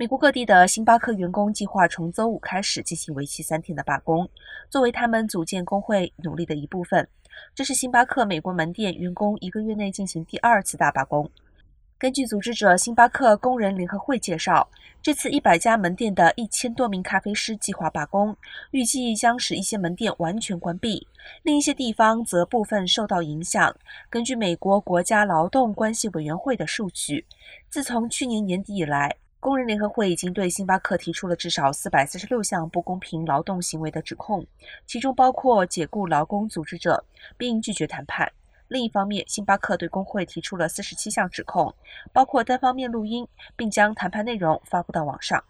[0.00, 4.30] 美国各地的星巴克员工计划从周五开始进行为期三天的罢工，
[4.70, 7.08] 作为他们组建工会努力的一部分。
[7.52, 11.28] 这是星巴克美国门店员工一个月内进行第二次大罢工。
[11.98, 14.70] 根据组织者星巴克工人联合会介绍，
[15.02, 18.36] 这次一百家门店的一千多名咖啡师计划罢工，
[18.70, 21.08] 预计将使一些门店完全关闭，
[21.42, 23.74] 另一些地方则部分受到影响。
[24.08, 27.26] 根据美国国家劳动关系委员会的数据，
[27.68, 34.44] 自从去年年底以来，工人联合会已经对星巴克提出了至少四百四十六项不公平劳动行为的指控，
[34.84, 37.04] 其中包括解雇劳工组织者
[37.36, 38.32] 并拒绝谈判。
[38.66, 41.72] 另一方面，星巴克对工会提出了四十七项指控，
[42.12, 45.42] 包括单方面录音并将谈判内容发布到网上。